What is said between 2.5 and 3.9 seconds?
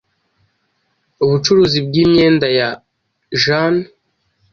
ya jean